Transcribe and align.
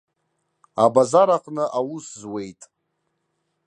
Абазар 0.83 1.29
аҟны 1.35 1.65
аус 1.79 2.05
зуеит. 2.19 2.61